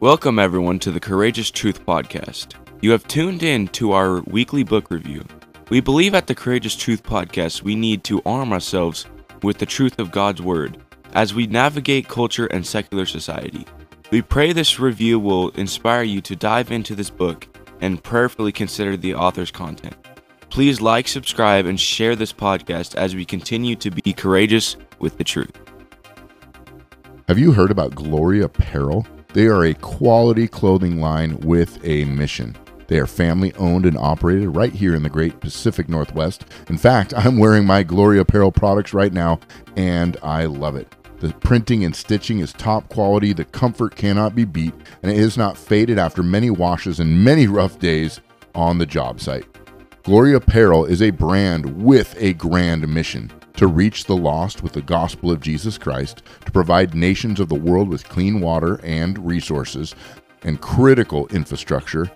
[0.00, 2.52] Welcome, everyone, to the Courageous Truth Podcast.
[2.82, 5.24] You have tuned in to our weekly book review.
[5.70, 9.06] We believe at the Courageous Truth Podcast we need to arm ourselves
[9.42, 10.76] with the truth of God's Word
[11.14, 13.64] as we navigate culture and secular society.
[14.10, 17.48] We pray this review will inspire you to dive into this book
[17.80, 19.96] and prayerfully consider the author's content.
[20.50, 25.24] Please like, subscribe, and share this podcast as we continue to be courageous with the
[25.24, 25.58] truth.
[27.28, 29.06] Have you heard about Glory Apparel?
[29.32, 32.56] They are a quality clothing line with a mission.
[32.86, 36.44] They are family owned and operated right here in the great Pacific Northwest.
[36.68, 39.40] In fact, I'm wearing my Glory Apparel products right now
[39.76, 40.94] and I love it.
[41.18, 45.38] The printing and stitching is top quality, the comfort cannot be beat, and it is
[45.38, 48.20] not faded after many washes and many rough days
[48.54, 49.46] on the job site.
[50.02, 54.82] Glory Apparel is a brand with a grand mission to reach the lost with the
[54.82, 59.94] gospel of Jesus Christ, to provide nations of the world with clean water and resources
[60.42, 62.10] and critical infrastructure,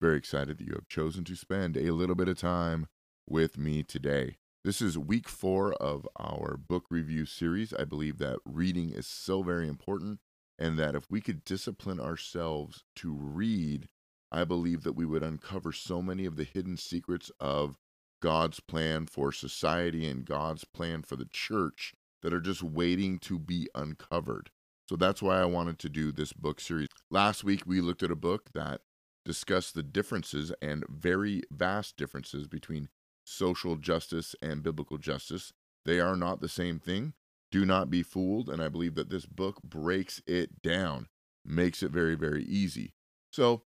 [0.00, 2.88] Very excited that you have chosen to spend a little bit of time
[3.24, 4.38] with me today.
[4.64, 7.72] This is week four of our book review series.
[7.72, 10.18] I believe that reading is so very important,
[10.58, 13.86] and that if we could discipline ourselves to read,
[14.32, 17.76] I believe that we would uncover so many of the hidden secrets of
[18.20, 23.38] God's plan for society and God's plan for the church that are just waiting to
[23.38, 24.50] be uncovered.
[24.88, 26.88] So that's why I wanted to do this book series.
[27.10, 28.82] Last week, we looked at a book that
[29.24, 32.88] discussed the differences and very vast differences between
[33.24, 35.52] social justice and biblical justice.
[35.84, 37.14] They are not the same thing.
[37.50, 38.48] Do not be fooled.
[38.48, 41.08] And I believe that this book breaks it down,
[41.44, 42.94] makes it very, very easy.
[43.32, 43.62] So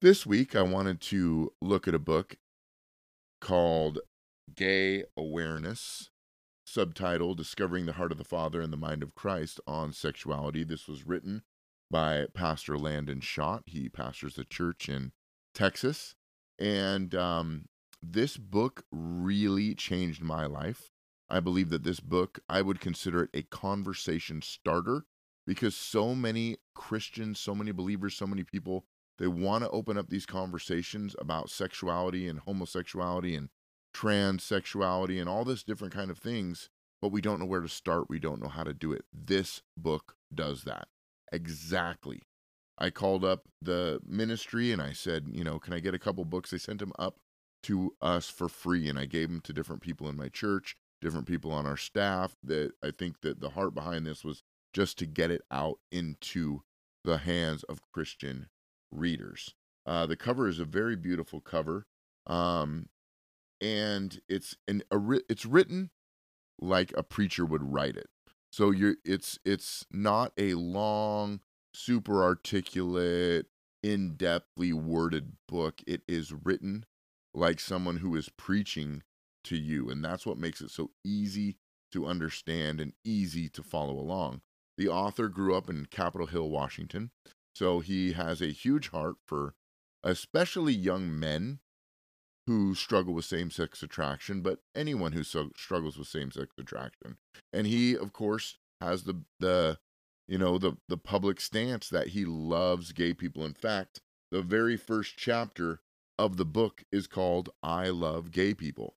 [0.00, 2.36] this week, I wanted to look at a book
[3.40, 3.98] called
[4.54, 6.10] Gay Awareness
[6.64, 10.64] subtitle Discovering the Heart of the Father and the Mind of Christ on Sexuality.
[10.64, 11.42] This was written
[11.90, 13.62] by Pastor Landon Schott.
[13.66, 15.12] He pastors a church in
[15.54, 16.14] Texas.
[16.58, 17.66] And um,
[18.02, 20.90] this book really changed my life.
[21.30, 25.04] I believe that this book, I would consider it a conversation starter
[25.46, 28.86] because so many Christians, so many believers, so many people,
[29.18, 33.48] they want to open up these conversations about sexuality and homosexuality and
[33.94, 36.68] transsexuality and all this different kind of things,
[37.00, 38.10] but we don't know where to start.
[38.10, 39.04] We don't know how to do it.
[39.12, 40.88] This book does that.
[41.32, 42.22] Exactly.
[42.76, 46.24] I called up the ministry and I said, you know, can I get a couple
[46.24, 46.50] books?
[46.50, 47.16] They sent them up
[47.64, 51.26] to us for free and I gave them to different people in my church, different
[51.26, 52.34] people on our staff.
[52.42, 56.62] That I think that the heart behind this was just to get it out into
[57.04, 58.48] the hands of Christian
[58.90, 59.54] readers.
[59.86, 61.86] Uh, the cover is a very beautiful cover.
[62.26, 62.88] Um,
[63.60, 64.98] and it's an a,
[65.28, 65.90] it's written
[66.60, 68.08] like a preacher would write it.
[68.52, 71.40] So you're it's it's not a long,
[71.74, 73.46] super articulate,
[73.82, 75.82] in-depthly worded book.
[75.86, 76.86] It is written
[77.34, 79.02] like someone who is preaching
[79.44, 81.56] to you, and that's what makes it so easy
[81.92, 84.40] to understand and easy to follow along.
[84.76, 87.10] The author grew up in Capitol Hill, Washington,
[87.54, 89.54] so he has a huge heart for
[90.02, 91.60] especially young men
[92.46, 97.16] who struggle with same sex attraction, but anyone who so struggles with same sex attraction.
[97.52, 99.78] And he, of course, has the the
[100.28, 103.44] you know the the public stance that he loves gay people.
[103.44, 104.00] In fact,
[104.30, 105.80] the very first chapter
[106.18, 108.96] of the book is called "I Love Gay People,"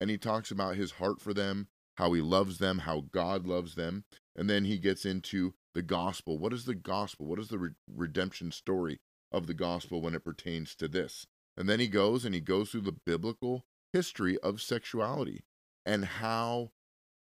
[0.00, 3.74] and he talks about his heart for them, how he loves them, how God loves
[3.74, 4.04] them,
[4.34, 6.38] and then he gets into the gospel.
[6.38, 7.26] What is the gospel?
[7.26, 8.98] What is the re- redemption story
[9.30, 11.26] of the gospel when it pertains to this?
[11.58, 15.42] And then he goes and he goes through the biblical history of sexuality
[15.84, 16.70] and how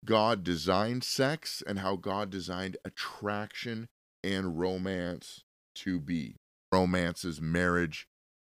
[0.04, 3.88] God designed sex and how God designed attraction
[4.22, 5.44] and romance
[5.76, 6.36] to be.
[6.70, 8.06] Romances, marriage,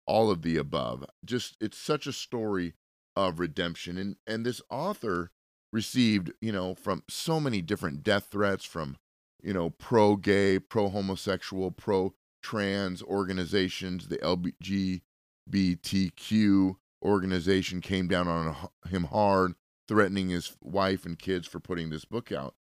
[0.07, 1.05] all of the above.
[1.25, 2.75] Just it's such a story
[3.17, 3.99] of redemption.
[3.99, 5.33] And and this author
[5.73, 8.97] received, you know, from so many different death threats from,
[9.43, 15.03] you know, pro gay, pro homosexual, pro trans organizations, the LBG
[15.51, 18.57] BTQ organization came down on
[18.89, 19.55] him hard,
[19.87, 22.55] threatening his wife and kids for putting this book out.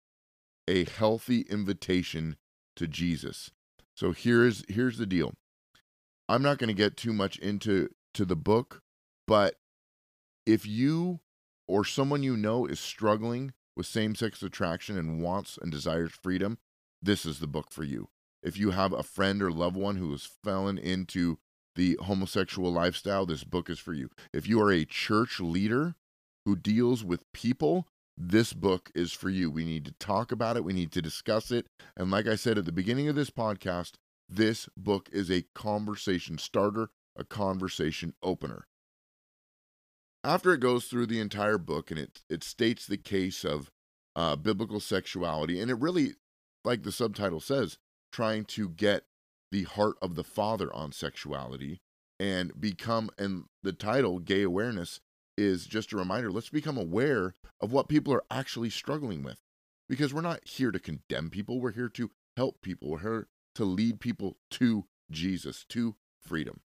[0.68, 2.36] A healthy invitation
[2.76, 3.50] to Jesus.
[3.94, 5.34] So here's here's the deal.
[6.28, 8.82] I'm not going to get too much into to the book,
[9.26, 9.56] but
[10.46, 11.20] if you
[11.66, 16.58] or someone you know is struggling with same-sex attraction and wants and desires freedom,
[17.02, 18.08] this is the book for you.
[18.42, 21.38] If you have a friend or loved one who has fallen into
[21.74, 24.10] the homosexual lifestyle, this book is for you.
[24.32, 25.94] If you are a church leader
[26.44, 27.86] who deals with people,
[28.16, 29.50] this book is for you.
[29.50, 31.66] We need to talk about it, we need to discuss it.
[31.96, 33.92] And like I said at the beginning of this podcast,
[34.28, 38.66] this book is a conversation starter, a conversation opener.
[40.22, 43.70] After it goes through the entire book and it, it states the case of
[44.16, 46.14] uh, biblical sexuality, and it really,
[46.64, 47.78] like the subtitle says,
[48.12, 49.04] trying to get
[49.54, 51.80] the heart of the Father on sexuality
[52.18, 54.98] and become, and the title, Gay Awareness,
[55.38, 59.38] is just a reminder let's become aware of what people are actually struggling with.
[59.88, 63.64] Because we're not here to condemn people, we're here to help people, we're here to
[63.64, 66.58] lead people to Jesus, to freedom.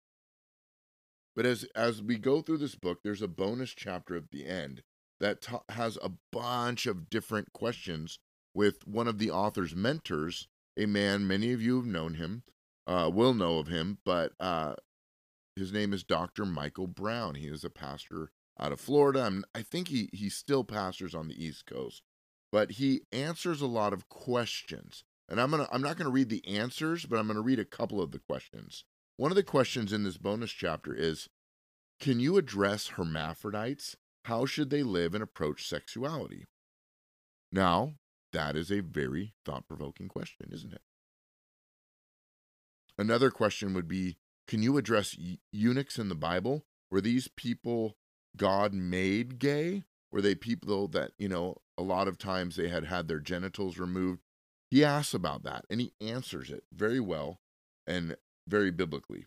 [1.35, 4.81] But as, as we go through this book, there's a bonus chapter at the end
[5.19, 8.19] that has a bunch of different questions
[8.53, 10.47] with one of the author's mentors,
[10.77, 12.43] a man, many of you have known him,
[12.87, 14.75] uh, will know of him, but uh,
[15.55, 16.45] his name is Dr.
[16.45, 17.35] Michael Brown.
[17.35, 19.21] He is a pastor out of Florida.
[19.21, 22.01] I'm, I think he, he still pastors on the East Coast,
[22.51, 25.03] but he answers a lot of questions.
[25.29, 28.01] And I'm gonna I'm not gonna read the answers, but I'm gonna read a couple
[28.01, 28.85] of the questions.
[29.17, 31.27] One of the questions in this bonus chapter is
[31.99, 33.97] Can you address hermaphrodites?
[34.25, 36.45] How should they live and approach sexuality?
[37.51, 37.95] Now,
[38.31, 40.81] that is a very thought provoking question, isn't it?
[42.97, 44.17] Another question would be
[44.47, 45.15] Can you address
[45.51, 46.65] eunuchs in the Bible?
[46.89, 47.97] Were these people
[48.35, 49.83] God made gay?
[50.11, 53.77] Were they people that, you know, a lot of times they had had their genitals
[53.77, 54.21] removed?
[54.71, 57.41] He asks about that and he answers it very well
[57.85, 58.15] and
[58.47, 59.25] very biblically.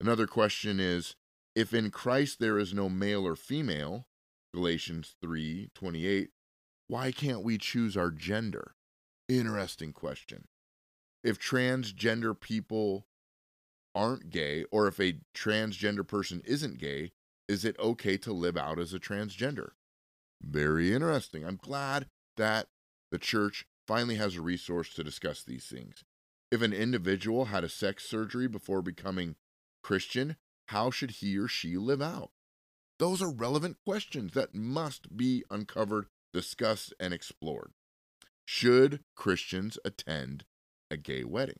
[0.00, 1.16] Another question is
[1.54, 4.06] if in Christ there is no male or female,
[4.52, 6.30] Galatians 3:28,
[6.88, 8.74] why can't we choose our gender?
[9.28, 10.48] Interesting question.
[11.24, 13.06] If transgender people
[13.94, 17.12] aren't gay, or if a transgender person isn't gay,
[17.48, 19.70] is it okay to live out as a transgender?
[20.42, 21.44] Very interesting.
[21.44, 22.06] I'm glad
[22.36, 22.68] that
[23.10, 26.04] the church finally has a resource to discuss these things.
[26.50, 29.36] If an individual had a sex surgery before becoming
[29.82, 30.36] Christian,
[30.68, 32.32] how should he or she live out?
[32.98, 37.72] Those are relevant questions that must be uncovered, discussed, and explored.
[38.44, 40.44] Should Christians attend
[40.94, 41.58] a gay wedding?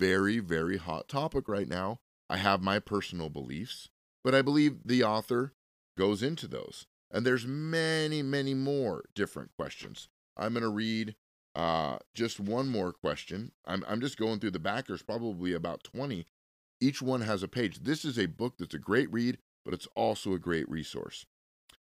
[0.00, 2.00] very, very hot topic right now.
[2.30, 3.90] I have my personal beliefs,
[4.24, 5.52] but I believe the author
[5.98, 6.86] goes into those.
[7.10, 10.08] And there's many, many more different questions.
[10.38, 11.16] I'm going to read
[11.54, 13.52] uh, just one more question.
[13.66, 14.86] I'm, I'm just going through the back.
[14.86, 16.24] There's probably about 20.
[16.80, 17.80] Each one has a page.
[17.82, 19.36] This is a book that's a great read,
[19.66, 21.26] but it's also a great resource.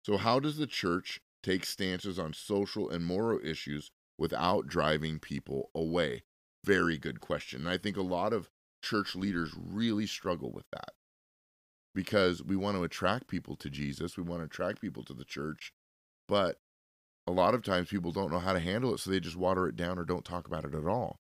[0.03, 5.69] So, how does the church take stances on social and moral issues without driving people
[5.75, 6.23] away?
[6.63, 7.61] very good question.
[7.61, 8.49] And I think a lot of
[8.81, 10.91] church leaders really struggle with that
[11.93, 15.25] because we want to attract people to Jesus, we want to attract people to the
[15.25, 15.73] church,
[16.27, 16.57] but
[17.27, 19.67] a lot of times people don't know how to handle it, so they just water
[19.67, 21.19] it down or don't talk about it at all.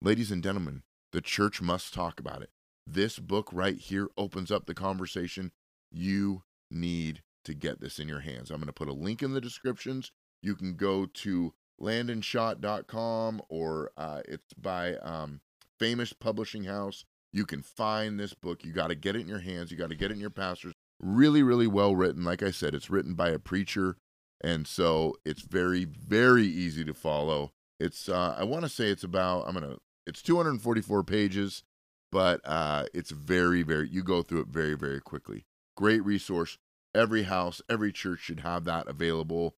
[0.00, 2.50] Ladies and gentlemen, the church must talk about it.
[2.86, 5.52] This book right here opens up the conversation.
[5.90, 8.50] You need to get this in your hands.
[8.50, 10.12] I'm going to put a link in the descriptions.
[10.42, 15.40] You can go to landonschott.com or uh, it's by um,
[15.78, 17.04] Famous Publishing House.
[17.32, 18.64] You can find this book.
[18.64, 19.70] You got to get it in your hands.
[19.70, 20.74] You got to get it in your pastor's.
[21.00, 22.24] Really, really well written.
[22.24, 23.96] Like I said, it's written by a preacher,
[24.42, 27.52] and so it's very, very easy to follow.
[27.78, 31.62] It's uh, I want to say it's about I'm gonna it's 244 pages,
[32.10, 35.44] but uh, it's very, very you go through it very, very quickly.
[35.76, 36.58] Great resource.
[36.94, 39.54] Every house, every church should have that available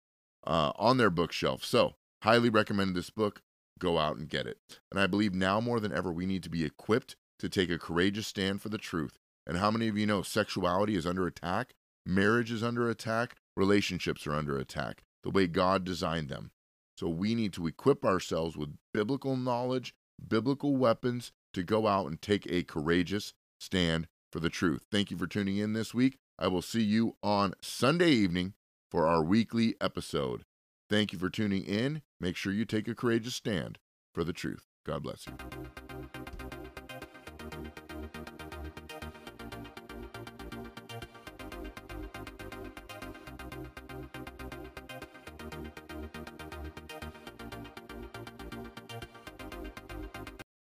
[0.46, 1.64] uh, on their bookshelf.
[1.64, 3.42] So Highly recommend this book.
[3.80, 4.58] Go out and get it.
[4.92, 7.80] And I believe now more than ever, we need to be equipped to take a
[7.80, 9.18] courageous stand for the truth.
[9.48, 11.74] And how many of you know sexuality is under attack?
[12.06, 13.36] Marriage is under attack.
[13.56, 16.52] Relationships are under attack, the way God designed them.
[16.98, 19.94] So we need to equip ourselves with biblical knowledge,
[20.28, 24.84] biblical weapons to go out and take a courageous stand for the truth.
[24.92, 26.18] Thank you for tuning in this week.
[26.38, 28.54] I will see you on Sunday evening
[28.92, 30.44] for our weekly episode.
[30.90, 32.02] Thank you for tuning in.
[32.20, 33.78] Make sure you take a courageous stand
[34.14, 34.66] for the truth.
[34.86, 35.34] God bless you.